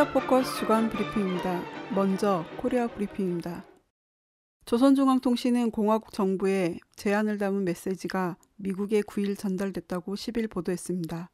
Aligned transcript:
코리아 0.00 0.12
포커스 0.14 0.60
주간 0.60 0.88
브리핑입니다. 0.88 1.62
먼저 1.94 2.46
코리아 2.56 2.86
브리핑입니다. 2.86 3.66
조선중앙통신은 4.64 5.70
공화국 5.70 6.14
정부에 6.14 6.78
제안을 6.96 7.36
담은 7.36 7.64
메시지가 7.64 8.38
미국에 8.56 9.02
9일 9.02 9.36
전달됐다고 9.36 10.14
10일 10.14 10.48
보도했습니다. 10.48 11.30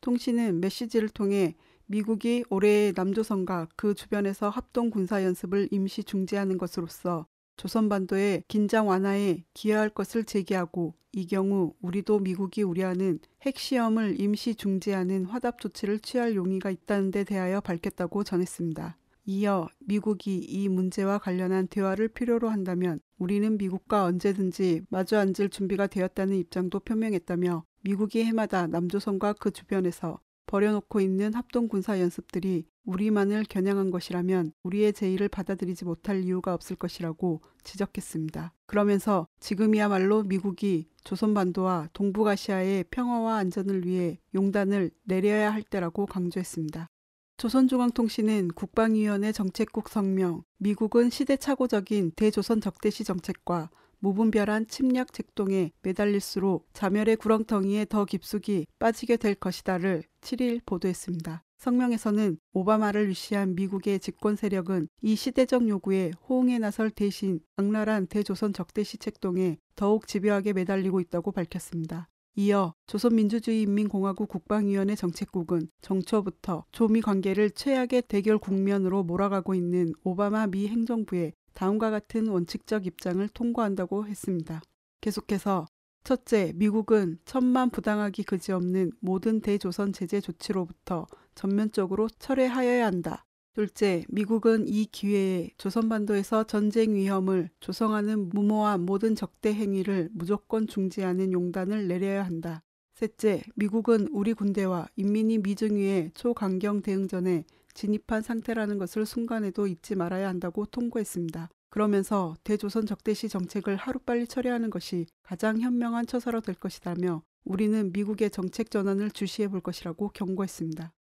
통신은 0.00 0.60
메시지를 0.60 1.10
통해 1.10 1.54
미국이 1.86 2.42
올해 2.50 2.92
남조선과 2.96 3.68
그 3.76 3.94
주변에서 3.94 4.48
합동 4.48 4.90
군사 4.90 5.22
연습을 5.22 5.68
임시 5.70 6.02
중지하는 6.02 6.58
것으로서 6.58 7.28
조선반도의 7.58 8.44
긴장 8.48 8.88
완화에 8.88 9.44
기여할 9.52 9.90
것을 9.90 10.24
제기하고 10.24 10.94
이 11.12 11.26
경우 11.26 11.74
우리도 11.82 12.20
미국이 12.20 12.62
우려하는 12.62 13.18
핵시험을 13.42 14.20
임시 14.20 14.54
중지하는 14.54 15.26
화답 15.26 15.60
조치를 15.60 15.98
취할 15.98 16.34
용의가 16.34 16.70
있다는 16.70 17.10
데 17.10 17.24
대하여 17.24 17.60
밝혔다고 17.60 18.24
전했습니다. 18.24 18.96
이어 19.26 19.68
미국이 19.80 20.38
이 20.38 20.68
문제와 20.68 21.18
관련한 21.18 21.66
대화를 21.66 22.08
필요로 22.08 22.48
한다면 22.48 23.00
우리는 23.18 23.58
미국과 23.58 24.04
언제든지 24.04 24.82
마주 24.88 25.18
앉을 25.18 25.50
준비가 25.50 25.86
되었다는 25.86 26.36
입장도 26.36 26.80
표명했다며 26.80 27.64
미국이 27.82 28.24
해마다 28.24 28.66
남조선과 28.66 29.34
그 29.34 29.50
주변에서 29.50 30.18
벌여놓고 30.46 31.00
있는 31.00 31.34
합동 31.34 31.68
군사 31.68 32.00
연습들이 32.00 32.64
우리만을 32.88 33.44
겨냥한 33.48 33.90
것이라면 33.90 34.52
우리의 34.62 34.94
제의를 34.94 35.28
받아들이지 35.28 35.84
못할 35.84 36.24
이유가 36.24 36.54
없을 36.54 36.74
것이라고 36.74 37.42
지적했습니다. 37.62 38.54
그러면서 38.66 39.28
지금이야말로 39.40 40.22
미국이 40.22 40.88
조선반도와 41.04 41.88
동북아시아의 41.92 42.84
평화와 42.90 43.36
안전을 43.36 43.86
위해 43.86 44.18
용단을 44.34 44.90
내려야 45.04 45.52
할 45.52 45.62
때라고 45.62 46.06
강조했습니다. 46.06 46.88
조선중앙통신은 47.36 48.48
국방위원회 48.48 49.32
정책국 49.32 49.88
성명, 49.88 50.42
미국은 50.56 51.10
시대착오적인 51.10 52.12
대조선 52.16 52.60
적대시 52.60 53.04
정책과 53.04 53.70
무분별한 54.00 54.66
침략 54.66 55.12
책동에 55.12 55.72
매달릴수록 55.82 56.68
자멸의 56.72 57.16
구렁텅이에 57.16 57.86
더 57.86 58.04
깊숙이 58.04 58.66
빠지게 58.78 59.18
될 59.18 59.34
것이다를 59.34 60.04
7일 60.20 60.60
보도했습니다. 60.64 61.44
성명에서는 61.58 62.38
오바마를 62.52 63.08
위시한 63.08 63.54
미국의 63.54 63.98
집권 63.98 64.36
세력은 64.36 64.88
이 65.02 65.16
시대적 65.16 65.68
요구에 65.68 66.12
호응에 66.28 66.58
나설 66.58 66.90
대신 66.90 67.40
악랄한 67.56 68.06
대조선 68.06 68.52
적대 68.52 68.84
시 68.84 68.96
책동에 68.96 69.58
더욱 69.74 70.06
집요하게 70.06 70.52
매달리고 70.52 71.00
있다고 71.00 71.32
밝혔습니다. 71.32 72.08
이어 72.36 72.72
조선민주주의인민공화국 72.86 74.28
국방위원회 74.28 74.94
정책국은 74.94 75.68
정초부터 75.80 76.64
조미 76.70 77.00
관계를 77.00 77.50
최악의 77.50 78.02
대결 78.06 78.38
국면으로 78.38 79.02
몰아가고 79.02 79.56
있는 79.56 79.92
오바마 80.04 80.46
미 80.46 80.68
행정부의 80.68 81.32
다음과 81.54 81.90
같은 81.90 82.28
원칙적 82.28 82.86
입장을 82.86 83.28
통과한다고 83.30 84.06
했습니다. 84.06 84.62
계속해서 85.00 85.66
첫째, 86.04 86.52
미국은 86.54 87.18
천만 87.24 87.70
부당하기 87.70 88.22
그지없는 88.22 88.92
모든 89.00 89.40
대조선 89.40 89.92
제재 89.92 90.20
조치로부터 90.20 91.06
전면적으로 91.38 92.08
철회하여야 92.18 92.84
한다. 92.84 93.24
둘째, 93.54 94.04
미국은 94.08 94.66
이 94.66 94.86
기회에 94.86 95.50
조선반도에서 95.56 96.44
전쟁 96.44 96.96
위험을 96.96 97.48
조성하는 97.60 98.28
무모한 98.30 98.84
모든 98.84 99.14
적대 99.14 99.54
행위를 99.54 100.10
무조건 100.12 100.66
중지하는 100.66 101.32
용단을 101.32 101.86
내려야 101.86 102.24
한다. 102.24 102.62
셋째, 102.94 103.42
미국은 103.54 104.08
우리 104.10 104.34
군대와 104.34 104.88
인민이 104.96 105.38
미증위의 105.38 106.10
초강경 106.14 106.82
대응전에 106.82 107.44
진입한 107.72 108.22
상태라는 108.22 108.78
것을 108.78 109.06
순간에도 109.06 109.68
잊지 109.68 109.94
말아야 109.94 110.28
한다고 110.28 110.66
통고했습니다. 110.66 111.50
그러면서 111.70 112.34
대조선 112.42 112.86
적대시 112.86 113.28
정책을 113.28 113.76
하루빨리 113.76 114.26
처리하는 114.26 114.70
것이 114.70 115.06
가장 115.22 115.60
현명한 115.60 116.06
처사로 116.06 116.40
될 116.40 116.56
것이라며 116.56 117.22
우리는 117.44 117.92
미국의 117.92 118.30
정책 118.30 118.72
전환을 118.72 119.12
주시해 119.12 119.48
볼 119.48 119.60
것이라고 119.60 120.08
경고했습니다. 120.08 120.92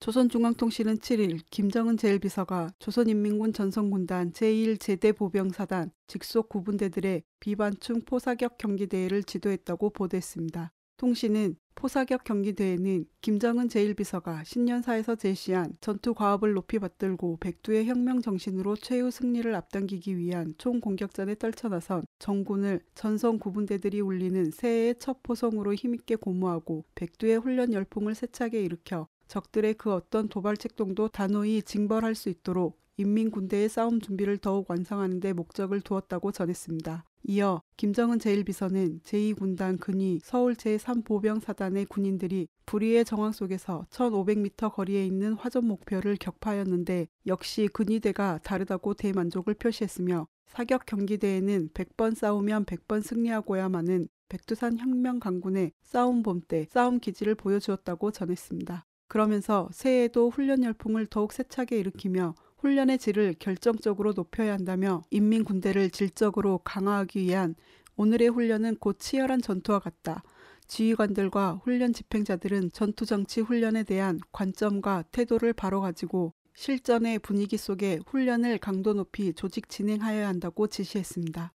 조선중앙통신은 0.00 0.98
7일 0.98 1.40
김정은 1.50 1.96
제1비서가 1.96 2.72
조선인민군 2.78 3.52
전성군단 3.52 4.32
제1제대 4.32 5.16
보병사단 5.16 5.90
직속 6.06 6.48
구분대들의 6.50 7.22
비반충 7.40 8.02
포사격 8.02 8.58
경기대회를 8.58 9.22
지도했다고 9.22 9.90
보도했습니다. 9.90 10.72
통신은 10.96 11.56
포사격 11.74 12.22
경기대회는 12.24 13.06
김정은 13.20 13.68
제1비서가 13.68 14.44
신년사에서 14.44 15.16
제시한 15.16 15.76
전투 15.80 16.14
과업을 16.14 16.52
높이 16.52 16.78
받들고 16.78 17.38
백두의 17.40 17.86
혁명 17.86 18.20
정신으로 18.20 18.76
최후 18.76 19.10
승리를 19.10 19.52
앞당기기 19.54 20.16
위한 20.16 20.54
총공격전에 20.56 21.34
떨쳐나선 21.34 22.04
정군을 22.18 22.80
전성 22.94 23.38
구분대들이 23.38 24.00
울리는 24.00 24.50
새해의 24.52 24.96
첫 24.98 25.22
포성으로 25.22 25.74
힘있게 25.74 26.16
고무하고 26.16 26.84
백두의 26.94 27.38
훈련 27.38 27.72
열풍을 27.72 28.14
세차게 28.14 28.62
일으켜 28.62 29.08
적들의 29.28 29.74
그 29.74 29.92
어떤 29.92 30.28
도발 30.28 30.56
책동도 30.56 31.08
단호히 31.08 31.62
징벌할 31.62 32.14
수 32.14 32.28
있도록 32.28 32.78
인민군대의 32.96 33.68
싸움 33.68 34.00
준비를 34.00 34.38
더욱 34.38 34.70
완성하는 34.70 35.20
데 35.20 35.32
목적을 35.32 35.80
두었다고 35.80 36.30
전했습니다. 36.32 37.04
이어 37.26 37.62
김정은 37.76 38.18
제1비서는 38.18 39.00
제2군단 39.02 39.80
근위 39.80 40.20
서울 40.22 40.54
제3보병사단의 40.54 41.88
군인들이 41.88 42.48
불의의 42.66 43.04
정황 43.04 43.32
속에서 43.32 43.86
1500m 43.90 44.72
거리에 44.72 45.06
있는 45.06 45.32
화전 45.32 45.66
목표를 45.66 46.16
격파하였는데 46.16 47.08
역시 47.26 47.68
근위대가 47.72 48.38
다르다고 48.44 48.94
대만족을 48.94 49.54
표시했으며 49.54 50.26
사격 50.46 50.84
경기대에는 50.86 51.70
100번 51.70 52.14
싸우면 52.14 52.66
100번 52.66 53.02
승리하고야마는 53.02 54.06
백두산 54.28 54.78
혁명 54.78 55.18
강군의 55.18 55.72
싸움 55.82 56.22
봄 56.22 56.40
때 56.40 56.66
싸움 56.70 56.98
기지를 56.98 57.34
보여주었다고 57.34 58.10
전했습니다. 58.10 58.84
그러면서 59.06 59.68
새해에도 59.72 60.30
훈련 60.30 60.64
열풍을 60.64 61.06
더욱 61.06 61.32
세차게 61.32 61.78
일으키며 61.78 62.34
훈련의 62.58 62.98
질을 62.98 63.34
결정적으로 63.38 64.12
높여야 64.12 64.52
한다며 64.52 65.02
인민 65.10 65.44
군대를 65.44 65.90
질적으로 65.90 66.58
강화하기 66.64 67.20
위한 67.20 67.54
오늘의 67.96 68.28
훈련은 68.28 68.76
곧 68.76 68.98
치열한 68.98 69.42
전투와 69.42 69.78
같다. 69.78 70.22
지휘관들과 70.66 71.60
훈련 71.62 71.92
집행자들은 71.92 72.72
전투 72.72 73.04
정치 73.04 73.40
훈련에 73.40 73.82
대한 73.84 74.18
관점과 74.32 75.04
태도를 75.12 75.52
바로 75.52 75.80
가지고 75.80 76.32
실전의 76.54 77.18
분위기 77.18 77.56
속에 77.56 78.00
훈련을 78.06 78.58
강도 78.58 78.94
높이 78.94 79.34
조직 79.34 79.68
진행하여야 79.68 80.26
한다고 80.26 80.66
지시했습니다. 80.66 81.52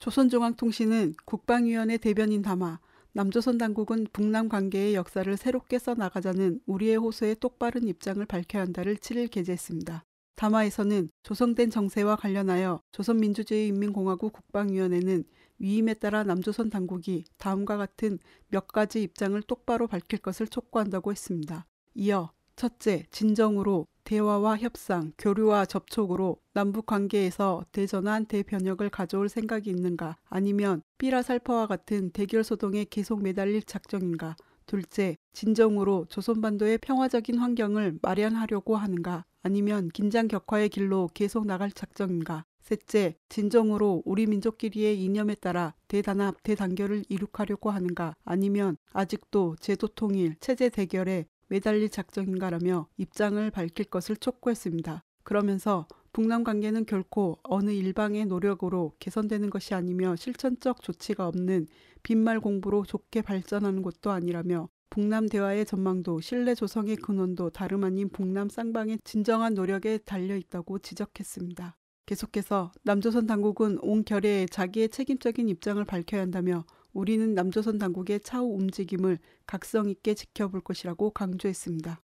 조선중앙통신은 0.00 1.14
국방위원회 1.24 1.98
대변인 1.98 2.42
담아 2.42 2.80
남조선 3.18 3.58
당국은 3.58 4.06
북남 4.12 4.48
관계의 4.48 4.94
역사를 4.94 5.36
새롭게 5.36 5.80
써나가자는 5.80 6.60
우리의 6.66 6.98
호소에 6.98 7.34
똑바른 7.34 7.88
입장을 7.88 8.24
밝혀야 8.24 8.62
한다를 8.62 8.94
7일 8.94 9.28
게재했습니다. 9.28 10.04
담화에서는 10.36 11.10
조성된 11.24 11.70
정세와 11.70 12.14
관련하여 12.14 12.80
조선민주주의인민공화국 12.92 14.34
국방위원회는 14.34 15.24
위임에 15.58 15.94
따라 15.94 16.22
남조선 16.22 16.70
당국이 16.70 17.24
다음과 17.38 17.76
같은 17.76 18.20
몇 18.50 18.68
가지 18.68 19.02
입장을 19.02 19.42
똑바로 19.42 19.88
밝힐 19.88 20.20
것을 20.20 20.46
촉구한다고 20.46 21.10
했습니다. 21.10 21.66
이어 21.94 22.30
첫째, 22.54 23.04
진정으로 23.10 23.88
대화와 24.08 24.56
협상, 24.56 25.12
교류와 25.18 25.66
접촉으로 25.66 26.38
남북 26.54 26.86
관계에서 26.86 27.66
대전환, 27.72 28.24
대변혁을 28.24 28.88
가져올 28.88 29.28
생각이 29.28 29.68
있는가? 29.68 30.16
아니면 30.30 30.80
삐라살퍼와 30.96 31.66
같은 31.66 32.08
대결 32.12 32.42
소동에 32.42 32.86
계속 32.88 33.22
매달릴 33.22 33.62
작정인가? 33.64 34.34
둘째, 34.64 35.18
진정으로 35.34 36.06
조선반도의 36.08 36.78
평화적인 36.78 37.36
환경을 37.36 37.98
마련하려고 38.00 38.76
하는가? 38.76 39.26
아니면 39.42 39.90
긴장 39.92 40.26
격화의 40.26 40.70
길로 40.70 41.10
계속 41.12 41.46
나갈 41.46 41.70
작정인가? 41.70 42.46
셋째, 42.62 43.14
진정으로 43.28 44.02
우리 44.06 44.26
민족끼리의 44.26 45.02
이념에 45.02 45.34
따라 45.34 45.74
대단합, 45.86 46.42
대단결을 46.44 47.04
이룩하려고 47.10 47.70
하는가? 47.70 48.14
아니면 48.24 48.78
아직도 48.94 49.56
제도 49.60 49.86
통일, 49.86 50.36
체제 50.40 50.70
대결에 50.70 51.26
매달릴 51.48 51.88
작정인가라며 51.90 52.88
입장을 52.96 53.50
밝힐 53.50 53.86
것을 53.86 54.16
촉구했습니다. 54.16 55.02
그러면서 55.24 55.86
북남 56.12 56.42
관계는 56.42 56.86
결코 56.86 57.38
어느 57.42 57.70
일방의 57.70 58.26
노력으로 58.26 58.92
개선되는 58.98 59.50
것이 59.50 59.74
아니며 59.74 60.16
실천적 60.16 60.82
조치가 60.82 61.26
없는 61.26 61.66
빈말 62.02 62.40
공부로 62.40 62.84
좋게 62.84 63.22
발전하는 63.22 63.82
것도 63.82 64.10
아니라며 64.10 64.68
북남 64.90 65.28
대화의 65.28 65.66
전망도 65.66 66.20
신뢰 66.20 66.54
조성의 66.54 66.96
근원도 66.96 67.50
다름 67.50 67.84
아닌 67.84 68.08
북남 68.08 68.48
쌍방의 68.48 69.00
진정한 69.04 69.54
노력에 69.54 69.98
달려 69.98 70.34
있다고 70.34 70.78
지적했습니다. 70.78 71.76
계속해서 72.06 72.72
남조선 72.84 73.26
당국은 73.26 73.78
온 73.82 74.02
결의에 74.02 74.46
자기의 74.46 74.88
책임적인 74.88 75.48
입장을 75.50 75.84
밝혀야 75.84 76.22
한다며 76.22 76.64
우리는 76.98 77.32
남조선 77.32 77.78
당국의 77.78 78.18
차후 78.20 78.56
움직임을 78.56 79.20
각성 79.46 79.88
있게 79.88 80.14
지켜볼 80.14 80.62
것이라고 80.62 81.10
강조했습니다. 81.10 82.00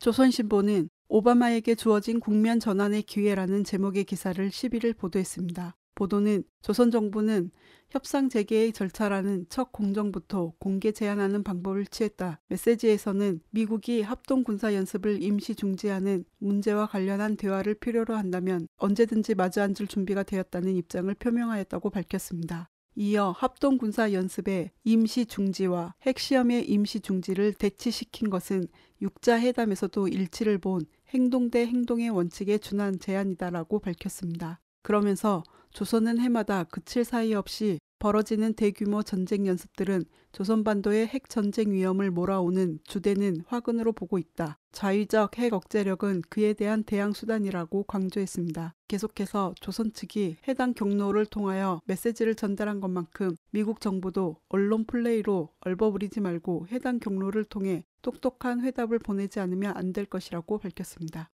조선신보는 0.00 0.88
오바마에게 1.06 1.76
주어진 1.76 2.18
국면 2.18 2.58
전환의 2.58 3.04
기회라는 3.04 3.62
제목의 3.62 4.02
기사를 4.02 4.48
11일 4.48 4.96
보도했습니다. 4.96 5.76
보도는 5.94 6.42
조선 6.60 6.90
정부는 6.90 7.52
협상 7.90 8.28
재개의 8.28 8.72
절차라는 8.72 9.46
첫 9.48 9.70
공정부터 9.70 10.54
공개 10.58 10.90
제한하는 10.90 11.44
방법을 11.44 11.86
취했다. 11.86 12.40
메시지에서는 12.48 13.42
미국이 13.50 14.02
합동 14.02 14.42
군사 14.42 14.74
연습을 14.74 15.22
임시 15.22 15.54
중지하는 15.54 16.24
문제와 16.38 16.86
관련한 16.86 17.36
대화를 17.36 17.74
필요로 17.74 18.16
한다면 18.16 18.66
언제든지 18.78 19.36
마주 19.36 19.60
앉을 19.60 19.86
준비가 19.86 20.24
되었다는 20.24 20.74
입장을 20.74 21.14
표명하였다고 21.14 21.90
밝혔습니다. 21.90 22.71
이어 22.94 23.34
합동 23.36 23.78
군사 23.78 24.12
연습의 24.12 24.70
임시 24.84 25.24
중지와 25.24 25.94
핵시험의 26.02 26.68
임시 26.68 27.00
중지를 27.00 27.54
대치시킨 27.54 28.28
것은 28.28 28.66
육자 29.00 29.40
회담에서도 29.40 30.08
일치를 30.08 30.58
본 30.58 30.82
행동 31.14 31.50
대 31.50 31.66
행동의 31.66 32.10
원칙에 32.10 32.58
준한 32.58 32.98
제안이다라고 32.98 33.78
밝혔습니다. 33.78 34.60
그러면서 34.82 35.42
조선은 35.70 36.18
해마다 36.20 36.64
그칠 36.64 37.04
사이 37.04 37.32
없이 37.32 37.78
벌어지는 38.02 38.54
대규모 38.54 39.04
전쟁 39.04 39.46
연습들은 39.46 40.06
조선반도의 40.32 41.06
핵 41.06 41.28
전쟁 41.28 41.70
위험을 41.70 42.10
몰아오는 42.10 42.80
주대는 42.82 43.44
화근으로 43.46 43.92
보고 43.92 44.18
있다. 44.18 44.58
자위적 44.72 45.38
핵 45.38 45.52
억제력은 45.52 46.22
그에 46.28 46.52
대한 46.52 46.82
대항 46.82 47.12
수단이라고 47.12 47.84
강조했습니다. 47.84 48.74
계속해서 48.88 49.54
조선 49.60 49.92
측이 49.92 50.38
해당 50.48 50.74
경로를 50.74 51.26
통하여 51.26 51.80
메시지를 51.84 52.34
전달한 52.34 52.80
것만큼 52.80 53.36
미국 53.52 53.80
정부도 53.80 54.38
언론 54.48 54.84
플레이로 54.84 55.50
얼버무리지 55.60 56.20
말고 56.20 56.66
해당 56.72 56.98
경로를 56.98 57.44
통해 57.44 57.84
똑똑한 58.02 58.62
회답을 58.62 58.98
보내지 58.98 59.38
않으면 59.38 59.76
안 59.76 59.92
될 59.92 60.06
것이라고 60.06 60.58
밝혔습니다. 60.58 61.30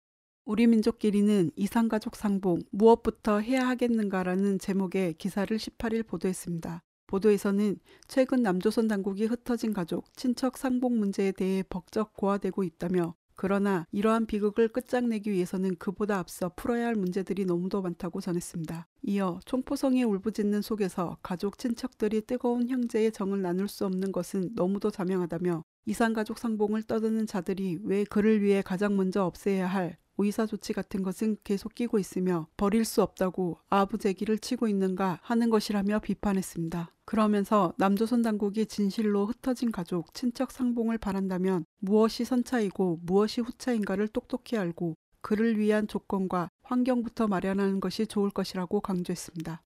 우리 0.49 0.67
민족끼리는 0.67 1.51
이상가족 1.57 2.17
상봉 2.17 2.61
무엇부터 2.71 3.41
해야 3.41 3.69
하겠는가라는 3.69 4.59
제목의 4.59 5.13
기사를 5.19 5.55
18일 5.55 6.07
보도했습니다. 6.07 6.83
보도에서는 7.07 7.77
최근 8.07 8.43
남조선 8.43 8.89
당국이 8.89 9.27
흩어진 9.27 9.75
가족, 9.75 10.11
친척 10.17 10.57
상봉 10.57 10.99
문제에 10.99 11.33
대해 11.33 11.63
벅적 11.69 12.15
고화되고 12.15 12.65
있다며 12.65 13.15
그러나 13.37 13.87
이러한 13.93 14.25
비극을 14.25 14.69
끝장내기 14.69 15.31
위해서는 15.31 15.77
그보다 15.77 16.19
앞서 16.19 16.51
풀어야 16.57 16.87
할 16.87 16.95
문제들이 16.95 17.45
너무도 17.45 17.83
많다고 17.83 18.23
전했습니다. 18.23 18.87
이어 19.03 19.41
총포성의 19.45 20.05
울부짖는 20.05 20.63
속에서 20.63 21.19
가족 21.23 21.59
친척들이 21.59 22.23
뜨거운 22.23 22.71
형제의 22.71 23.13
정을 23.13 23.43
나눌 23.43 23.69
수 23.69 23.85
없는 23.85 24.13
것은 24.13 24.53
너무도 24.55 24.91
자명하다며 24.91 25.63
이상가족 25.85 26.39
상봉을 26.39 26.85
떠드는 26.85 27.27
자들이 27.27 27.81
왜 27.83 28.05
그를 28.05 28.41
위해 28.41 28.63
가장 28.63 28.97
먼저 28.97 29.25
없애야 29.25 29.67
할 29.67 29.99
의사 30.19 30.47
조치 30.47 30.73
같은 30.73 31.03
것은 31.03 31.37
계속 31.45 31.75
끼고 31.75 31.99
있으며 31.99 32.47
버릴 32.57 32.85
수 32.85 33.03
없다고 33.03 33.59
아부제기를 33.71 34.39
치고 34.39 34.69
있는가 34.69 35.21
하는 35.23 35.49
것이라며 35.49 36.01
비판했습니다. 36.01 36.93
그러면서 37.05 37.73
남조선 37.79 38.23
당국이 38.23 38.67
진실로 38.67 39.27
흩어진 39.27 39.73
가족, 39.73 40.13
친척 40.13 40.53
상봉을 40.53 40.99
바란다면 40.99 41.65
무엇이 41.79 42.25
선차이고 42.25 43.01
무엇이 43.03 43.41
후차인가를 43.41 44.09
똑똑히 44.09 44.59
알고 44.59 44.95
그를 45.21 45.59
위한 45.59 45.89
조건과 45.89 46.51
환경부터 46.63 47.29
마련하는 47.29 47.81
것이 47.81 48.07
좋을 48.07 48.31
것이라고 48.31 48.81
강조했습니다. 48.81 49.63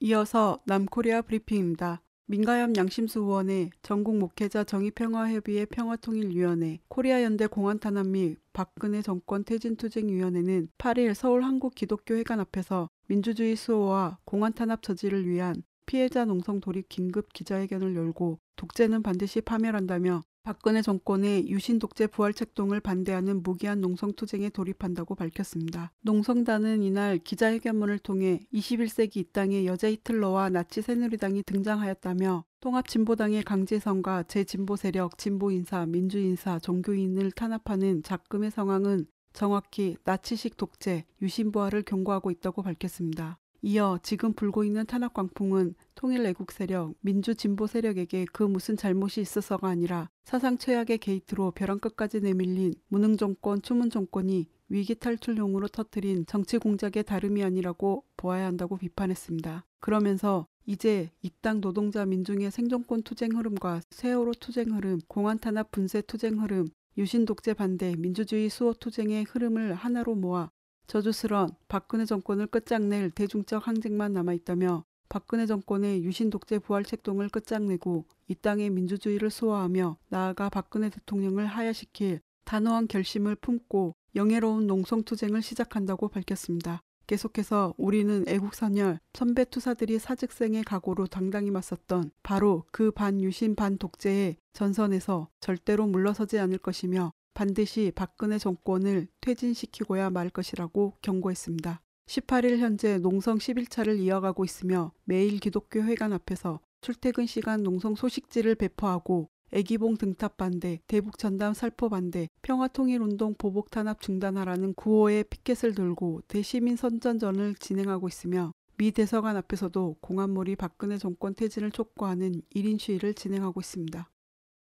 이어서 0.00 0.60
남코리아 0.66 1.22
브리핑입니다. 1.22 2.02
민가협 2.28 2.76
양심수 2.76 3.20
의원의 3.20 3.70
전국 3.82 4.16
목회자 4.16 4.64
정의평화협의회 4.64 5.66
평화통일위원회, 5.66 6.80
코리아연대 6.88 7.46
공안탄압 7.46 8.08
및 8.08 8.38
박근혜 8.52 9.00
정권 9.00 9.44
퇴진투쟁위원회는 9.44 10.70
8일 10.76 11.14
서울 11.14 11.44
한국기독교회관 11.44 12.40
앞에서 12.40 12.88
민주주의 13.06 13.54
수호와 13.54 14.18
공안탄압 14.24 14.82
저지를 14.82 15.28
위한 15.28 15.62
피해자 15.86 16.24
농성 16.24 16.58
돌입 16.58 16.88
긴급 16.88 17.32
기자회견을 17.32 17.94
열고 17.94 18.40
독재는 18.56 19.04
반드시 19.04 19.40
파멸한다며 19.40 20.24
박근혜 20.46 20.80
정권의 20.80 21.48
유신 21.48 21.80
독재 21.80 22.06
부활 22.06 22.32
책동을 22.32 22.78
반대하는 22.78 23.42
무기한 23.42 23.80
농성 23.80 24.12
투쟁에 24.12 24.48
돌입한다고 24.48 25.16
밝혔습니다. 25.16 25.90
농성단은 26.02 26.84
이날 26.84 27.18
기자회견문을 27.18 27.98
통해 27.98 28.38
21세기 28.54 29.16
이 29.16 29.24
땅에 29.32 29.64
여자 29.64 29.90
히틀러와 29.90 30.50
나치 30.50 30.82
새누리당이 30.82 31.42
등장하였다며 31.42 32.44
통합진보당의 32.60 33.42
강제성과 33.42 34.22
제진보 34.28 34.76
세력, 34.76 35.18
진보 35.18 35.50
인사, 35.50 35.84
민주 35.84 36.20
인사, 36.20 36.60
종교인을 36.60 37.32
탄압하는 37.32 38.04
작금의 38.04 38.52
상황은 38.52 39.06
정확히 39.32 39.96
나치식 40.04 40.56
독재, 40.56 41.06
유신부활을 41.22 41.82
경고하고 41.82 42.30
있다고 42.30 42.62
밝혔습니다. 42.62 43.40
이어 43.68 43.98
지금 44.00 44.32
불고 44.32 44.62
있는 44.62 44.86
탄압 44.86 45.12
광풍은 45.12 45.74
통일 45.96 46.24
애국 46.24 46.52
세력, 46.52 46.94
민주 47.00 47.34
진보 47.34 47.66
세력에게 47.66 48.26
그 48.32 48.44
무슨 48.44 48.76
잘못이 48.76 49.20
있어서가 49.20 49.66
아니라 49.66 50.08
사상 50.22 50.56
최악의 50.56 50.98
게이트로 50.98 51.50
벼랑 51.50 51.80
끝까지 51.80 52.20
내몰린 52.20 52.74
무능 52.86 53.16
정권, 53.16 53.60
추문 53.62 53.90
정권이 53.90 54.46
위기 54.68 54.94
탈출용으로 54.94 55.66
터뜨린 55.66 56.26
정치 56.26 56.58
공작에 56.58 57.02
다름이 57.02 57.42
아니라고 57.42 58.04
보아야 58.16 58.46
한다고 58.46 58.76
비판했습니다. 58.76 59.66
그러면서 59.80 60.46
이제 60.64 61.10
이땅 61.22 61.60
노동자 61.60 62.06
민중의 62.06 62.52
생존권 62.52 63.02
투쟁 63.02 63.32
흐름과 63.36 63.80
세월호 63.90 64.34
투쟁 64.38 64.76
흐름, 64.76 65.00
공안 65.08 65.40
탄압 65.40 65.72
분쇄 65.72 66.02
투쟁 66.02 66.40
흐름, 66.40 66.68
유신 66.98 67.24
독재 67.24 67.54
반대, 67.54 67.96
민주주의 67.96 68.48
수호 68.48 68.74
투쟁의 68.74 69.24
흐름을 69.24 69.74
하나로 69.74 70.14
모아 70.14 70.52
저주스런 70.86 71.50
박근혜 71.68 72.04
정권을 72.04 72.46
끝장낼 72.46 73.10
대중적 73.10 73.66
항쟁만 73.66 74.12
남아있다며 74.12 74.84
박근혜 75.08 75.46
정권의 75.46 76.04
유신 76.04 76.30
독재 76.30 76.58
부활 76.58 76.84
책동을 76.84 77.28
끝장내고 77.28 78.04
이 78.28 78.34
땅의 78.34 78.70
민주주의를 78.70 79.30
소화하며 79.30 79.98
나아가 80.08 80.48
박근혜 80.48 80.90
대통령을 80.90 81.46
하야시킬 81.46 82.20
단호한 82.44 82.88
결심을 82.88 83.36
품고 83.36 83.94
영예로운 84.14 84.66
농성투쟁을 84.66 85.42
시작한다고 85.42 86.08
밝혔습니다. 86.08 86.82
계속해서 87.06 87.74
우리는 87.76 88.24
애국선열 88.26 88.98
선배 89.14 89.44
투사들이 89.44 89.98
사직생의 89.98 90.64
각오로 90.64 91.06
당당히 91.06 91.50
맞섰던 91.50 92.10
바로 92.22 92.64
그 92.72 92.90
반유신 92.90 93.54
반독재의 93.54 94.36
전선에서 94.52 95.28
절대로 95.40 95.86
물러서지 95.86 96.38
않을 96.40 96.58
것이며 96.58 97.12
반드시 97.36 97.92
박근혜 97.94 98.38
정권을 98.38 99.08
퇴진시키고야 99.20 100.08
말 100.08 100.30
것이라고 100.30 100.94
경고했습니다. 101.02 101.82
18일 102.06 102.56
현재 102.56 102.96
농성 102.96 103.36
11차를 103.36 103.98
이어가고 103.98 104.42
있으며 104.46 104.92
매일 105.04 105.38
기독교 105.38 105.82
회관 105.82 106.14
앞에서 106.14 106.60
출퇴근 106.80 107.26
시간 107.26 107.62
농성 107.62 107.94
소식지를 107.94 108.54
배포하고 108.54 109.28
애기봉 109.52 109.98
등탑 109.98 110.38
반대, 110.38 110.80
대북 110.86 111.18
전담 111.18 111.52
살포 111.52 111.90
반대, 111.90 112.30
평화통일운동 112.40 113.34
보복 113.36 113.70
탄압 113.70 114.00
중단하라는 114.00 114.72
구호의 114.72 115.24
피켓을 115.24 115.74
들고 115.74 116.22
대시민 116.28 116.76
선전전을 116.76 117.56
진행하고 117.56 118.08
있으며 118.08 118.52
미 118.78 118.92
대서관 118.92 119.36
앞에서도 119.36 119.96
공안몰이 120.00 120.56
박근혜 120.56 120.96
정권 120.96 121.34
퇴진을 121.34 121.70
촉구하는 121.70 122.40
1인 122.54 122.78
시위를 122.78 123.12
진행하고 123.12 123.60
있습니다. 123.60 124.08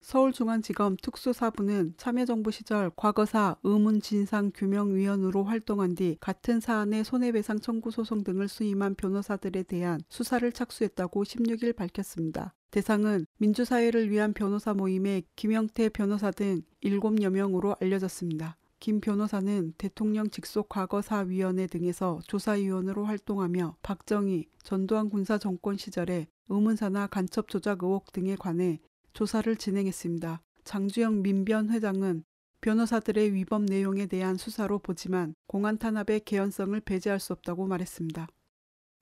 서울중앙지검 0.05 0.99
특수사부는 1.01 1.95
참여정부 1.97 2.51
시절 2.51 2.91
과거사 2.95 3.57
의문진상규명위원으로 3.63 5.45
활동한 5.45 5.95
뒤 5.95 6.19
같은 6.21 6.61
사안의 6.61 7.05
손해배상 7.05 7.61
청구 7.61 7.91
소송 7.91 8.23
등을 8.23 8.47
수임한 8.47 8.97
변호사들에 8.97 9.63
대한 9.63 10.03
수사를 10.11 10.53
착수했다고 10.53 11.25
16일 11.25 11.75
밝혔습니다. 11.75 12.55
대상은 12.71 13.25
민주사회를 13.39 14.11
위한 14.11 14.35
변호사 14.35 14.75
모임의 14.75 15.25
김영태 15.37 15.89
변호사 15.89 16.31
등 16.31 16.61
7여 16.83 17.31
명으로 17.31 17.75
알려졌습니다. 17.81 18.59
김 18.81 19.01
변호사는 19.01 19.73
대통령 19.79 20.29
직속 20.29 20.69
과거사위원회 20.69 21.67
등에서 21.67 22.21
조사위원으로 22.27 23.07
활동하며 23.07 23.79
박정희, 23.81 24.51
전두환 24.63 25.09
군사 25.09 25.39
정권 25.39 25.79
시절에 25.79 26.27
의문사나 26.51 27.07
간첩 27.07 27.49
조작 27.49 27.83
의혹 27.83 28.13
등에 28.13 28.37
관해 28.37 28.81
조사를 29.15 29.57
진행했습니다. 29.57 30.43
장주영 30.65 31.23
민변 31.23 31.71
회장은 31.71 32.25
변호사들의 32.61 33.35
위법 33.35 33.65
내용에 33.65 34.07
대한 34.07 34.37
수사로 34.37 34.79
보지만 34.79 35.35
공안 35.47 35.79
탄압의 35.79 36.21
개연성을 36.21 36.79
배제할 36.81 37.21
수 37.21 37.33
없다고 37.33 37.67
말했습니다. 37.67 38.27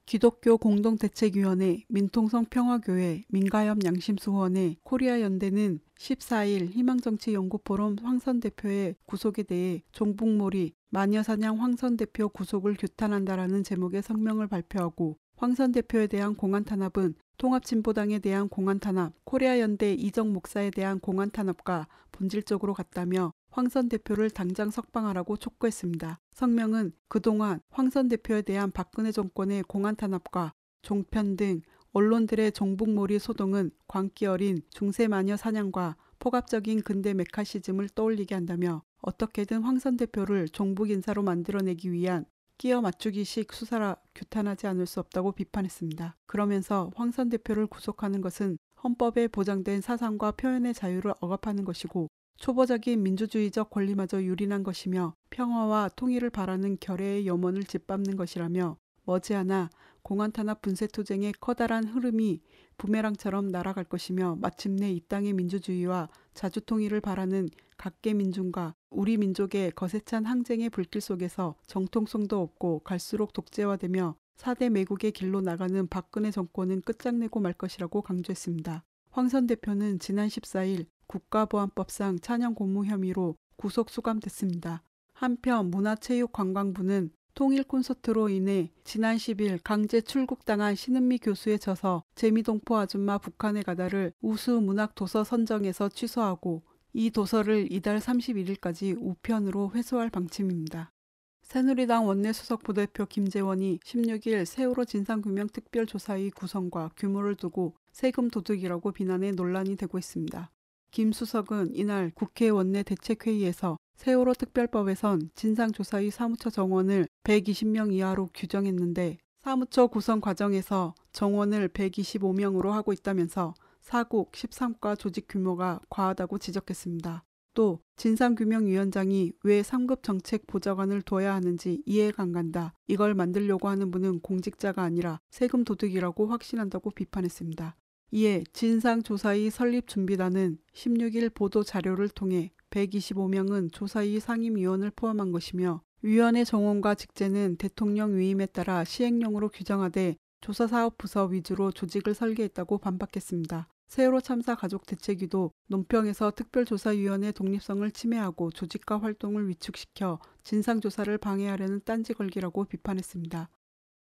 기독교 0.04 0.58
공동대책위원회, 0.58 1.84
민통성 1.88 2.46
평화교회, 2.46 3.22
민가협 3.28 3.84
양심수원회, 3.84 4.76
코리아연대는 4.82 5.78
14일 5.96 6.70
희망정치연구포럼 6.70 7.96
황선 8.02 8.40
대표의 8.40 8.96
구속에 9.06 9.44
대해 9.44 9.82
종북몰이 9.92 10.74
마녀사냥 10.90 11.62
황선 11.62 11.96
대표 11.96 12.28
구속을 12.28 12.74
규탄한다라는 12.74 13.62
제목의 13.62 14.02
성명을 14.02 14.48
발표하고 14.48 15.16
황선 15.42 15.72
대표에 15.72 16.06
대한 16.06 16.36
공안 16.36 16.62
탄압은 16.62 17.16
통합진보당에 17.36 18.20
대한 18.20 18.48
공안 18.48 18.78
탄압, 18.78 19.12
코리아 19.24 19.58
연대 19.58 19.92
이정 19.92 20.32
목사에 20.32 20.70
대한 20.70 21.00
공안 21.00 21.32
탄압과 21.32 21.88
본질적으로 22.12 22.74
같다며 22.74 23.32
황선 23.50 23.88
대표를 23.88 24.30
당장 24.30 24.70
석방하라고 24.70 25.36
촉구했습니다. 25.38 26.20
성명은 26.32 26.92
그동안 27.08 27.58
황선 27.70 28.06
대표에 28.06 28.42
대한 28.42 28.70
박근혜 28.70 29.10
정권의 29.10 29.64
공안 29.64 29.96
탄압과 29.96 30.52
종편 30.82 31.34
등 31.34 31.62
언론들의 31.90 32.52
종북몰이 32.52 33.18
소동은 33.18 33.72
광기 33.88 34.26
어린 34.26 34.62
중세 34.70 35.08
마녀 35.08 35.36
사냥과 35.36 35.96
포갑적인 36.20 36.82
근대 36.82 37.14
메카시즘을 37.14 37.88
떠올리게 37.96 38.36
한다며 38.36 38.84
어떻게든 39.00 39.62
황선 39.62 39.96
대표를 39.96 40.48
종북 40.50 40.90
인사로 40.90 41.24
만들어내기 41.24 41.90
위한 41.90 42.26
끼어 42.58 42.80
맞추기식 42.80 43.52
수사라 43.52 43.96
규탄하지 44.14 44.66
않을 44.68 44.86
수 44.86 45.00
없다고 45.00 45.32
비판했습니다. 45.32 46.16
그러면서 46.26 46.90
황선 46.94 47.28
대표를 47.28 47.66
구속하는 47.66 48.20
것은 48.20 48.58
헌법에 48.82 49.28
보장된 49.28 49.80
사상과 49.80 50.32
표현의 50.32 50.74
자유를 50.74 51.14
억압하는 51.20 51.64
것이고 51.64 52.08
초보적인 52.36 53.02
민주주의적 53.02 53.70
권리마저 53.70 54.22
유린한 54.22 54.64
것이며 54.64 55.14
평화와 55.30 55.90
통일을 55.94 56.30
바라는 56.30 56.78
결의의 56.80 57.26
염원을 57.26 57.64
짓밟는 57.64 58.16
것이라며 58.16 58.76
머지않아 59.04 59.70
공안 60.02 60.32
탄압 60.32 60.62
분쇄 60.62 60.86
투쟁의 60.86 61.34
커다란 61.40 61.84
흐름이 61.84 62.40
부메랑처럼 62.78 63.48
날아갈 63.48 63.84
것이며 63.84 64.36
마침내 64.40 64.90
이 64.90 65.00
땅의 65.00 65.32
민주주의와 65.32 66.08
자주통일을 66.34 67.00
바라는 67.00 67.48
각계 67.76 68.14
민중과 68.14 68.74
우리 68.90 69.16
민족의 69.16 69.72
거세찬 69.72 70.24
항쟁의 70.24 70.70
불길 70.70 71.00
속에서 71.00 71.54
정통성도 71.66 72.40
없고 72.40 72.80
갈수록 72.80 73.32
독재화되며 73.32 74.16
4대 74.36 74.70
매국의 74.70 75.12
길로 75.12 75.40
나가는 75.40 75.86
박근혜 75.86 76.30
정권은 76.30 76.82
끝장내고 76.82 77.40
말 77.40 77.52
것이라고 77.52 78.02
강조했습니다. 78.02 78.84
황선 79.10 79.46
대표는 79.46 79.98
지난 79.98 80.28
14일 80.28 80.86
국가보안법상 81.06 82.20
찬양 82.20 82.54
공무 82.54 82.86
혐의로 82.86 83.36
구속 83.56 83.90
수감됐습니다. 83.90 84.82
한편 85.12 85.70
문화체육관광부는 85.70 87.10
통일 87.34 87.64
콘서트로 87.64 88.28
인해 88.28 88.70
지난 88.84 89.16
10일 89.16 89.60
강제 89.64 90.02
출국당한 90.02 90.74
신은미 90.74 91.18
교수에 91.18 91.56
져서 91.56 92.04
재미동포 92.14 92.76
아줌마 92.76 93.16
북한에 93.16 93.62
가다를 93.62 94.12
우수 94.20 94.60
문학 94.60 94.94
도서 94.94 95.24
선정에서 95.24 95.88
취소하고 95.88 96.62
이 96.92 97.10
도서를 97.10 97.72
이달 97.72 97.98
31일까지 97.98 98.96
우편으로 99.00 99.72
회수할 99.74 100.10
방침입니다. 100.10 100.92
새누리당 101.40 102.06
원내수석 102.06 102.62
부대표 102.62 103.06
김재원이 103.06 103.80
16일 103.82 104.44
세월호 104.44 104.84
진상규명 104.84 105.48
특별조사의 105.48 106.30
구성과 106.32 106.90
규모를 106.98 107.34
두고 107.34 107.74
세금 107.92 108.28
도둑이라고 108.28 108.92
비난해 108.92 109.32
논란이 109.32 109.76
되고 109.76 109.98
있습니다. 109.98 110.50
김 110.90 111.12
수석은 111.12 111.74
이날 111.74 112.12
국회 112.14 112.50
원내 112.50 112.82
대책회의에서 112.82 113.78
세월호 113.96 114.34
특별법에선 114.34 115.30
진상조사의 115.34 116.10
사무처 116.10 116.50
정원을 116.50 117.06
120명 117.24 117.92
이하로 117.92 118.30
규정했는데 118.34 119.18
사무처 119.40 119.88
구성 119.88 120.20
과정에서 120.20 120.94
정원을 121.12 121.68
125명으로 121.68 122.70
하고 122.70 122.92
있다면서 122.92 123.54
사국 123.80 124.32
13과 124.32 124.98
조직 124.98 125.26
규모가 125.28 125.80
과하다고 125.90 126.38
지적했습니다. 126.38 127.24
또 127.54 127.80
진상규명위원장이 127.96 129.32
왜 129.42 129.62
3급 129.62 130.02
정책 130.02 130.46
보좌관을 130.46 131.02
둬야 131.02 131.34
하는지 131.34 131.82
이해가 131.84 132.22
안 132.22 132.32
간다. 132.32 132.72
이걸 132.86 133.14
만들려고 133.14 133.68
하는 133.68 133.90
분은 133.90 134.20
공직자가 134.20 134.82
아니라 134.82 135.20
세금 135.30 135.64
도둑이라고 135.64 136.26
확신한다고 136.26 136.90
비판했습니다. 136.90 137.76
이에 138.12 138.44
진상조사위 138.52 139.50
설립준비단은 139.50 140.58
16일 140.74 141.34
보도 141.34 141.62
자료를 141.62 142.08
통해 142.08 142.52
125명은 142.72 143.72
조사위 143.72 144.18
상임위원을 144.18 144.90
포함한 144.96 145.30
것이며 145.30 145.82
위원회 146.02 146.42
정원과 146.44 146.96
직제는 146.96 147.56
대통령 147.56 148.16
위임에 148.16 148.46
따라 148.46 148.82
시행령으로 148.82 149.50
규정하되 149.50 150.16
조사사업부서 150.40 151.26
위주로 151.26 151.70
조직을 151.70 152.14
설계했다고 152.14 152.78
반박했습니다. 152.78 153.68
세월호 153.86 154.22
참사 154.22 154.54
가족 154.54 154.86
대책위도 154.86 155.52
논평에서 155.68 156.32
특별조사위원회 156.32 157.30
독립성을 157.30 157.88
침해하고 157.90 158.50
조직과 158.50 158.98
활동을 158.98 159.48
위축시켜 159.48 160.18
진상조사를 160.42 161.16
방해하려는 161.18 161.82
딴지 161.84 162.14
걸기라고 162.14 162.64
비판했습니다. 162.64 163.50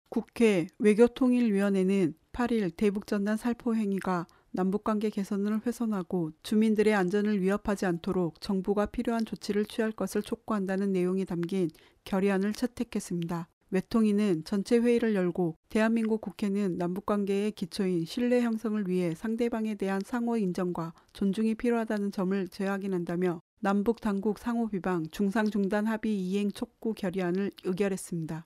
국회 0.10 0.68
외교통일위원회는 0.80 2.16
8일 2.32 2.76
대북전단 2.76 3.38
살포 3.38 3.76
행위가 3.76 4.28
남북관계 4.52 5.10
개선을 5.10 5.62
훼손하고 5.66 6.32
주민들의 6.44 6.94
안전을 6.94 7.42
위협하지 7.42 7.86
않도록 7.86 8.42
정부가 8.42 8.86
필요한 8.88 9.26
조치를 9.26 9.66
취할 9.66 9.92
것을 9.92 10.22
촉구한다는 10.22 10.92
내용이 10.92 11.26
담긴 11.26 11.70
결의안을 12.04 12.54
채택했습니다. 12.54 13.48
외통위는 13.72 14.44
전체 14.44 14.78
회의를 14.78 15.16
열고 15.16 15.56
대한민국 15.70 16.20
국회는 16.20 16.78
남북관계의 16.78 17.54
기초인 17.54 18.06
신뢰 18.06 18.42
형성을 18.42 18.86
위해 18.88 19.16
상대방에 19.16 19.76
대한 19.76 20.02
상호 20.06 20.36
인정과 20.36 20.94
존중이 21.14 21.56
필요하다는 21.56 22.12
점을 22.12 22.48
재확인한다며 22.50 23.42
남북 23.62 24.02
당국 24.02 24.40
상호 24.40 24.68
비방 24.68 25.06
중상 25.12 25.50
중단 25.50 25.88
합의 25.88 26.20
이행 26.20 26.52
촉구 26.52 26.96
결의안을 26.96 27.52
의결했습니다. 27.64 28.46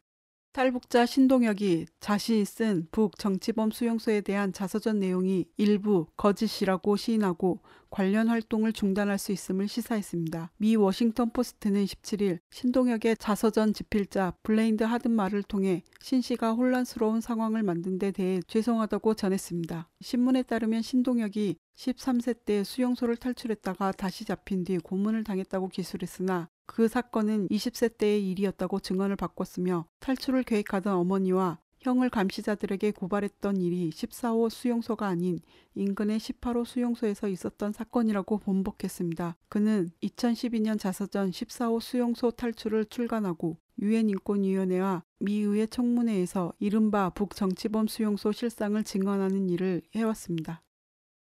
탈북자 0.55 1.05
신동혁이 1.05 1.85
자신이 1.99 2.45
쓴 2.45 2.87
북 2.89 3.17
정치범 3.17 3.71
수용소에 3.71 4.21
대한 4.21 4.53
자서전 4.53 5.01
내용이 5.01 5.47
일부 5.57 6.07
거짓이라고 6.15 6.95
시인하고 6.95 7.59
관련 7.89 8.29
활동을 8.29 8.71
중단할 8.71 9.17
수 9.17 9.33
있음을 9.33 9.67
시사했습니다. 9.67 10.51
미 10.55 10.77
워싱턴 10.77 11.31
포스트는 11.31 11.83
17일 11.83 12.39
신동혁의 12.51 13.17
자서전 13.17 13.73
집필자 13.73 14.31
블레인 14.43 14.85
하든 14.85 15.14
말을 15.14 15.43
통해 15.43 15.83
신 15.99 16.21
씨가 16.21 16.53
혼란스러운 16.53 17.19
상황을 17.19 17.61
만든 17.61 17.99
데 17.99 18.11
대해 18.11 18.39
죄송하다고 18.47 19.15
전했습니다. 19.15 19.89
신문에 19.99 20.43
따르면 20.43 20.83
신동혁이 20.83 21.57
13세 21.75 22.45
때 22.45 22.63
수용소를 22.63 23.17
탈출했다가 23.17 23.91
다시 23.91 24.23
잡힌 24.23 24.63
뒤 24.63 24.77
고문을 24.77 25.25
당했다고 25.25 25.67
기술했으나 25.67 26.47
그 26.65 26.87
사건은 26.87 27.47
20세 27.49 27.97
때의 27.97 28.29
일이었다고 28.31 28.79
증언을 28.79 29.15
바꿨으며 29.15 29.85
탈출을 29.99 30.43
계획하던 30.43 30.93
어머니와 30.95 31.59
형을 31.85 32.09
감시자들에게 32.09 32.91
고발했던 32.91 33.61
일이 33.61 33.91
14호 33.91 34.49
수용소가 34.49 35.07
아닌 35.07 35.39
인근의 35.75 36.19
18호 36.19 36.65
수용소에서 36.65 37.27
있었던 37.27 37.73
사건이라고 37.73 38.39
번복했습니다. 38.39 39.37
그는 39.49 39.91
2012년 40.01 40.79
자서전 40.79 41.29
14호 41.29 41.79
수용소 41.79 42.31
탈출을 42.31 42.85
출간하고 42.85 43.57
유엔 43.79 44.09
인권위원회와 44.09 45.03
미의회 45.19 45.67
청문회에서 45.67 46.53
이른바 46.59 47.11
북정치범 47.11 47.87
수용소 47.87 48.31
실상을 48.31 48.83
증언하는 48.83 49.49
일을 49.51 49.83
해왔습니다. 49.93 50.63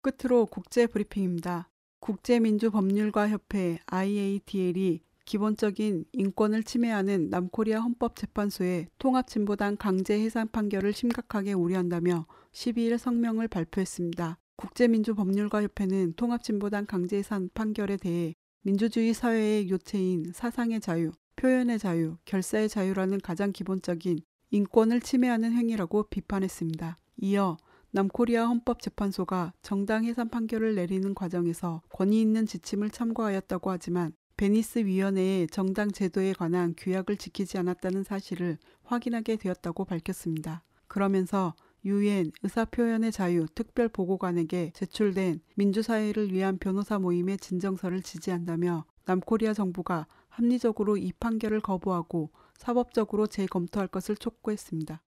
끝으로 0.01 0.45
국제 0.45 0.87
브리핑입니다. 0.87 1.69
국제민주법률가 1.99 3.29
협회 3.29 3.79
IATL이 3.85 5.01
기본적인 5.25 6.05
인권을 6.11 6.63
침해하는 6.63 7.29
남코리아 7.29 7.79
헌법재판소의 7.79 8.87
통합진보당 8.99 9.77
강제 9.77 10.19
해산 10.19 10.49
판결을 10.49 10.93
심각하게 10.93 11.53
우려한다며 11.53 12.25
12일 12.51 12.97
성명을 12.97 13.47
발표했습니다. 13.47 14.37
국제민주법률가협회는 14.57 16.13
통합진보당 16.15 16.85
강제 16.85 17.17
해산 17.17 17.49
판결에 17.53 17.97
대해 17.97 18.35
민주주의 18.61 19.13
사회의 19.13 19.69
요체인 19.69 20.31
사상의 20.33 20.79
자유, 20.79 21.11
표현의 21.35 21.79
자유, 21.79 22.17
결사의 22.25 22.69
자유라는 22.69 23.19
가장 23.19 23.51
기본적인 23.51 24.19
인권을 24.51 25.01
침해하는 25.01 25.51
행위라고 25.51 26.03
비판했습니다. 26.03 26.99
이어 27.17 27.57
남코리아 27.91 28.45
헌법재판소가 28.47 29.53
정당 29.61 30.05
해산 30.05 30.29
판결을 30.29 30.75
내리는 30.75 31.13
과정에서 31.13 31.81
권위 31.89 32.21
있는 32.21 32.45
지침을 32.45 32.89
참고하였다고 32.89 33.69
하지만 33.69 34.13
베니스 34.35 34.79
위원회의 34.79 35.47
정당 35.47 35.91
제도에 35.91 36.33
관한 36.33 36.73
규약을 36.75 37.17
지키지 37.17 37.57
않았다는 37.59 38.03
사실을 38.03 38.57
확인하게 38.83 39.35
되었다고 39.35 39.85
밝혔습니다. 39.85 40.63
그러면서 40.87 41.53
유엔 41.85 42.31
의사표현의 42.41 43.11
자유 43.11 43.45
특별보고관에게 43.53 44.71
제출된 44.73 45.41
민주사회를 45.55 46.31
위한 46.31 46.57
변호사 46.57 46.97
모임의 46.97 47.37
진정서를 47.37 48.01
지지한다며 48.01 48.85
남코리아 49.05 49.53
정부가 49.53 50.07
합리적으로 50.29 50.97
이 50.97 51.11
판결을 51.19 51.59
거부하고 51.59 52.31
사법적으로 52.57 53.27
재검토할 53.27 53.87
것을 53.87 54.15
촉구했습니다. 54.15 55.01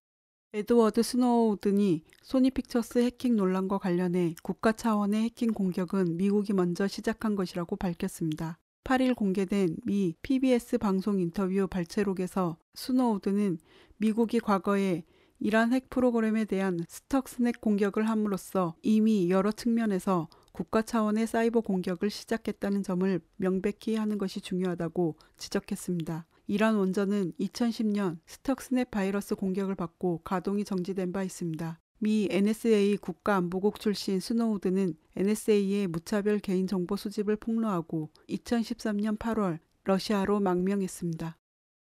에드워드 0.52 1.02
스노우든이 1.02 2.04
소니픽처스 2.22 2.98
해킹 3.00 3.36
논란과 3.36 3.78
관련해 3.78 4.34
국가 4.42 4.72
차원의 4.72 5.24
해킹 5.24 5.52
공격은 5.52 6.16
미국이 6.16 6.52
먼저 6.52 6.86
시작한 6.86 7.34
것이라고 7.34 7.76
밝혔습니다. 7.76 8.58
8일 8.86 9.16
공개된 9.16 9.78
미 9.84 10.14
PBS 10.22 10.78
방송 10.78 11.18
인터뷰 11.18 11.66
발췌록에서 11.66 12.56
스노우든은 12.74 13.58
미국이 13.96 14.38
과거에 14.38 15.02
이란 15.40 15.72
핵 15.72 15.90
프로그램에 15.90 16.44
대한 16.44 16.78
스톡스넷 16.86 17.60
공격을 17.60 18.08
함으로써 18.08 18.76
이미 18.82 19.28
여러 19.28 19.50
측면에서 19.50 20.28
국가 20.52 20.82
차원의 20.82 21.26
사이버 21.26 21.62
공격을 21.62 22.10
시작했다는 22.10 22.84
점을 22.84 23.20
명백히 23.34 23.96
하는 23.96 24.18
것이 24.18 24.40
중요하다고 24.40 25.16
지적했습니다. 25.36 26.24
이란 26.46 26.76
원전은 26.76 27.32
2010년 27.40 28.18
스톡스넷 28.24 28.92
바이러스 28.92 29.34
공격을 29.34 29.74
받고 29.74 30.20
가동이 30.22 30.64
정지된 30.64 31.10
바 31.10 31.24
있습니다. 31.24 31.80
미 31.98 32.28
NSA 32.30 32.98
국가안보국 32.98 33.80
출신 33.80 34.20
스노우든은 34.20 34.96
NSA의 35.16 35.86
무차별 35.86 36.38
개인정보 36.38 36.96
수집을 36.96 37.36
폭로하고 37.36 38.10
2013년 38.28 39.18
8월 39.18 39.58
러시아로 39.84 40.40
망명했습니다. 40.40 41.38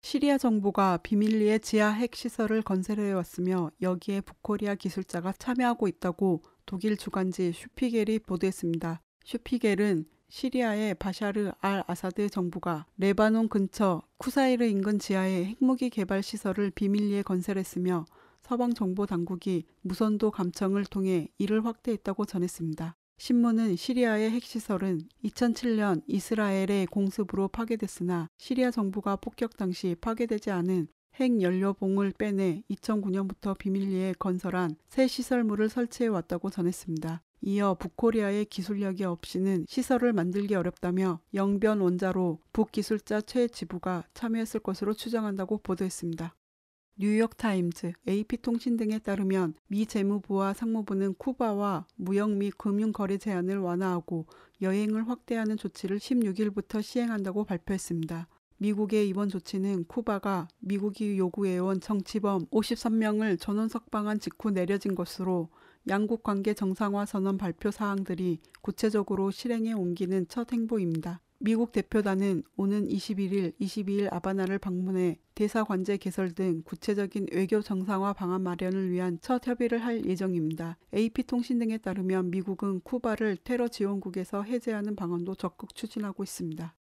시리아 0.03 0.39
정부가 0.39 0.97
비밀리에 0.97 1.59
지하 1.59 1.91
핵 1.91 2.17
시설을 2.17 2.63
건설해 2.63 3.13
왔으며 3.13 3.71
여기에 3.83 4.23
북코리아 4.23 4.75
기술자가 4.75 5.33
참여하고 5.39 5.87
있다고 5.87 6.43
독일 6.67 6.97
주간지 6.97 7.53
슈피겔이 7.53 8.21
보도했습니다. 8.21 9.03
슈피겔은 9.25 10.07
시리아의 10.31 10.95
바샤르 10.95 11.53
알 11.61 11.85
아사드 11.87 12.31
정부가 12.31 12.87
레바논 12.97 13.49
근처 13.49 14.03
쿠사이르 14.19 14.65
인근 14.65 14.99
지하에 14.99 15.45
핵무기 15.45 15.91
개발 15.91 16.23
시설을 16.23 16.71
비밀리에 16.71 17.23
건설했으며 17.23 18.07
서방 18.43 18.75
정보 18.75 19.07
당국이 19.07 19.65
무선 19.83 20.31
도감청을 20.31 20.85
통해 20.85 21.29
이를 21.39 21.65
확인했다고 21.65 22.25
전했습니다. 22.25 22.97
신문은 23.19 23.77
시리아의 23.77 24.31
핵시설은 24.31 25.03
2007년 25.25 26.03
이스라엘의 26.07 26.87
공습으로 26.87 27.49
파괴됐으나 27.49 28.29
시리아 28.39 28.71
정부가 28.71 29.17
폭격 29.17 29.59
당시 29.59 29.95
파괴되지 30.01 30.51
않은 30.51 30.89
핵 31.17 31.43
연료봉을 31.43 32.15
빼내 32.17 32.63
2009년부터 32.71 33.59
비밀리에 33.59 34.15
건설한 34.19 34.77
새 34.89 35.07
시설물을 35.07 35.69
설치해 35.69 36.09
왔다고 36.09 36.49
전했습니다. 36.49 37.23
이어 37.43 37.75
북코리아의 37.75 38.47
기술력이 38.47 39.05
없이는 39.05 39.67
시설을 39.69 40.13
만들기 40.13 40.55
어렵다며 40.55 41.21
영변 41.35 41.81
원자로 41.81 42.41
북기술자 42.53 43.23
최 43.23 43.49
지부가 43.49 44.05
참여했을 44.15 44.61
것으로 44.61 44.95
추정한다고 44.95 45.59
보도했습니다. 45.59 46.35
뉴욕타임즈, 47.03 47.95
AP통신 48.07 48.77
등에 48.77 48.99
따르면 48.99 49.55
미 49.69 49.87
재무부와 49.87 50.53
상무부는 50.53 51.15
쿠바와 51.15 51.87
무역 51.97 52.33
및 52.33 52.53
금융 52.59 52.93
거래 52.93 53.17
제한을 53.17 53.57
완화하고 53.57 54.27
여행을 54.61 55.09
확대하는 55.09 55.57
조치를 55.57 55.97
16일부터 55.97 56.83
시행한다고 56.83 57.45
발표했습니다. 57.45 58.29
미국의 58.59 59.09
이번 59.09 59.31
조치는 59.31 59.85
쿠바가 59.85 60.49
미국이 60.59 61.17
요구해온 61.17 61.81
정치범 61.81 62.49
53명을 62.49 63.41
전원 63.41 63.71
석방한 63.71 64.21
직후 64.21 64.51
내려진 64.51 64.95
것으로 64.95 65.49
양국 65.89 66.23
관계 66.23 66.53
정상화 66.53 67.07
선언 67.07 67.39
발표 67.39 67.71
사항들이 67.71 68.41
구체적으로 68.61 69.31
실행에 69.31 69.73
옮기는 69.73 70.29
첫 70.29 70.53
행보입니다. 70.53 71.23
미국 71.43 71.73
대표단은 71.73 72.43
오는 72.59 72.87
21일, 72.87 73.55
22일 73.59 74.13
아바나를 74.13 74.59
방문해 74.59 75.19
대사 75.35 75.65
관제 75.65 75.97
개설 75.97 76.33
등 76.33 76.61
구체적인 76.67 77.29
외교 77.33 77.63
정상화 77.63 78.13
방안 78.13 78.43
마련을 78.43 78.91
위한 78.91 79.19
첫 79.23 79.47
협의를 79.47 79.83
할 79.83 80.05
예정입니다. 80.05 80.77
AP통신 80.95 81.59
등에 81.59 81.79
따르면 81.79 82.31
미국은 82.31 82.81
쿠바를 82.81 83.39
테러 83.43 83.69
지원국에서 83.69 84.43
해제하는 84.43 84.95
방안도 84.95 85.37
적극 85.37 85.75
추진하고 85.75 86.23
있습니다. 86.23 86.77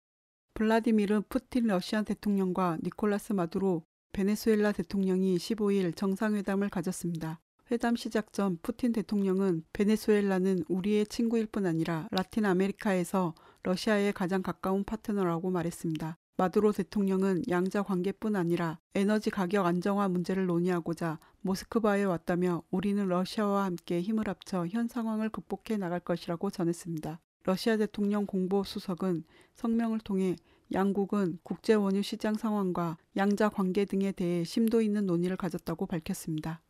블라디미르 0.55 1.21
푸틴 1.29 1.67
러시아 1.67 2.01
대통령과 2.01 2.79
니콜라스 2.81 3.33
마두로 3.33 3.83
베네수엘라 4.13 4.71
대통령이 4.71 5.37
15일 5.37 5.95
정상회담을 5.95 6.69
가졌습니다. 6.69 7.39
회담 7.69 7.95
시작 7.95 8.33
전 8.33 8.57
푸틴 8.63 8.91
대통령은 8.91 9.65
베네수엘라는 9.73 10.63
우리의 10.67 11.05
친구일 11.05 11.45
뿐 11.45 11.67
아니라 11.67 12.07
라틴 12.09 12.45
아메리카에서 12.45 13.35
러시아의 13.63 14.13
가장 14.13 14.41
가까운 14.41 14.83
파트너라고 14.83 15.49
말했습니다. 15.51 16.17
마두로 16.37 16.71
대통령은 16.71 17.43
양자 17.49 17.81
관계뿐 17.81 18.35
아니라 18.35 18.79
에너지 18.93 19.31
가격 19.31 19.65
안정화 19.65 20.07
문제를 20.07 20.45
논의하고자 20.45 21.19
모스크바에 21.41 22.03
왔다며 22.03 22.61
우리는 22.69 23.07
러시아와 23.07 23.65
함께 23.65 24.01
힘을 24.01 24.27
합쳐 24.27 24.67
현 24.67 24.87
상황을 24.87 25.29
극복해 25.29 25.77
나갈 25.77 25.99
것이라고 25.99 26.51
전했습니다. 26.51 27.19
러시아 27.43 27.77
대통령 27.77 28.25
공보 28.25 28.63
수석은 28.63 29.23
성명을 29.55 29.99
통해 30.01 30.35
양국은 30.73 31.39
국제 31.43 31.73
원유 31.73 32.03
시장 32.03 32.35
상황과 32.35 32.97
양자 33.15 33.49
관계 33.49 33.85
등에 33.85 34.11
대해 34.11 34.43
심도 34.43 34.81
있는 34.81 35.05
논의를 35.05 35.37
가졌다고 35.37 35.85
밝혔습니다. 35.87 36.61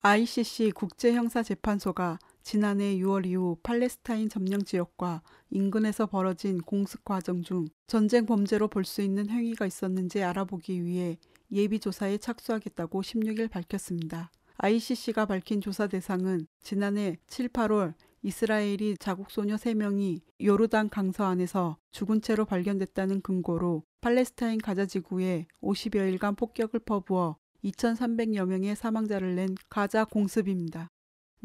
ICC 0.00 0.72
국제형사재판소가 0.72 2.18
지난해 2.44 2.96
6월 2.98 3.24
이후 3.26 3.56
팔레스타인 3.62 4.28
점령 4.28 4.62
지역과 4.62 5.22
인근에서 5.50 6.06
벌어진 6.06 6.60
공습 6.60 7.02
과정 7.04 7.42
중 7.42 7.66
전쟁 7.86 8.26
범죄로 8.26 8.68
볼 8.68 8.84
수 8.84 9.00
있는 9.00 9.30
행위가 9.30 9.64
있었는지 9.66 10.22
알아보기 10.22 10.84
위해 10.84 11.16
예비 11.50 11.80
조사에 11.80 12.18
착수하겠다고 12.18 13.00
16일 13.00 13.50
밝혔습니다. 13.50 14.30
ICC가 14.58 15.24
밝힌 15.24 15.62
조사 15.62 15.86
대상은 15.86 16.46
지난해 16.62 17.16
7, 17.28 17.48
8월 17.48 17.94
이스라엘이 18.22 18.96
자국 18.98 19.30
소녀 19.30 19.56
3명이 19.56 20.20
요르단 20.42 20.90
강서 20.90 21.24
안에서 21.24 21.78
죽은 21.92 22.20
채로 22.20 22.44
발견됐다는 22.44 23.22
근거로 23.22 23.84
팔레스타인 24.02 24.60
가자 24.60 24.84
지구에 24.84 25.46
50여일간 25.62 26.36
폭격을 26.36 26.80
퍼부어 26.80 27.36
2,300여 27.64 28.44
명의 28.46 28.76
사망자를 28.76 29.34
낸 29.34 29.54
가자 29.70 30.04
공습입니다. 30.04 30.90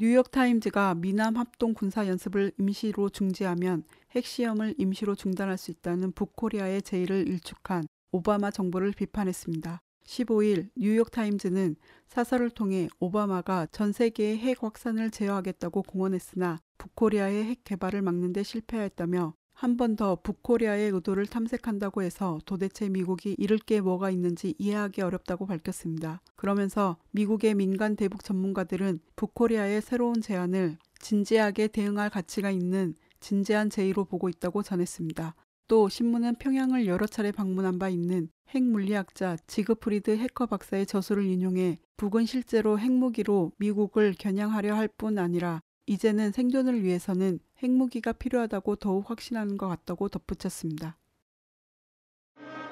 뉴욕타임즈가 0.01 0.95
미남 0.95 1.35
합동 1.35 1.73
군사 1.73 2.07
연습을 2.07 2.53
임시로 2.57 3.09
중지하면 3.09 3.83
핵시험을 4.15 4.75
임시로 4.77 5.13
중단할 5.13 5.57
수 5.57 5.71
있다는 5.71 6.13
북코리아의 6.13 6.83
제의를 6.83 7.27
일축한 7.27 7.85
오바마 8.13 8.51
정부를 8.51 8.93
비판했습니다. 8.93 9.81
15일 10.05 10.69
뉴욕타임즈는 10.77 11.75
사설을 12.07 12.49
통해 12.51 12.87
오바마가 13.01 13.67
전 13.73 13.91
세계의 13.91 14.37
핵 14.37 14.63
확산을 14.63 15.11
제어하겠다고 15.11 15.83
공언했으나 15.83 16.59
북코리아의 16.77 17.43
핵 17.43 17.65
개발을 17.65 18.01
막는 18.01 18.31
데 18.31 18.41
실패하였다며 18.41 19.33
한 19.61 19.75
번 19.75 19.97
더 19.97 20.15
북코리아의 20.15 20.89
의도를 20.91 21.25
탐색한다고 21.25 22.01
해서 22.01 22.39
도대체 22.45 22.87
미국이 22.87 23.35
잃을 23.37 23.57
게 23.57 23.81
뭐가 23.81 24.09
있는지 24.09 24.55
이해하기 24.57 25.01
어렵다고 25.01 25.45
밝혔습니다. 25.47 26.21
그러면서 26.37 26.95
미국의 27.11 27.55
민간 27.55 27.97
대북 27.97 28.23
전문가들은 28.23 29.01
북코리아의 29.17 29.81
새로운 29.81 30.21
제안을 30.21 30.77
진지하게 30.99 31.67
대응할 31.67 32.09
가치가 32.09 32.51
있는 32.51 32.95
진지한 33.19 33.69
제의로 33.69 34.05
보고 34.05 34.29
있다고 34.29 34.63
전했습니다. 34.63 35.35
또 35.67 35.89
신문은 35.89 36.35
평양을 36.35 36.87
여러 36.87 37.05
차례 37.05 37.33
방문한 37.33 37.79
바 37.79 37.89
있는 37.89 38.29
핵물리학자 38.47 39.35
지그프리드 39.45 40.11
해커 40.11 40.45
박사의 40.45 40.85
저술을 40.85 41.25
인용해 41.25 41.79
북은 41.97 42.25
실제로 42.25 42.79
핵무기로 42.79 43.51
미국을 43.57 44.15
겨냥하려 44.17 44.73
할 44.75 44.87
뿐 44.87 45.17
아니라 45.17 45.59
이제는 45.89 46.31
생존을 46.31 46.83
위해서는 46.83 47.39
핵무기가 47.63 48.11
필요하다고 48.11 48.75
더욱 48.75 49.09
확신하는 49.09 49.57
것 49.57 49.67
같다고 49.67 50.07
덧붙였습니다. 50.07 50.99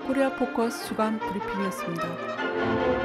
코리아 0.05 0.35
포커스 0.35 0.87
주간 0.87 1.17
브리핑이었습니다. 1.17 2.96